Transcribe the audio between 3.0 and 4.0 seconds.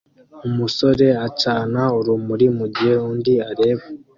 undi areba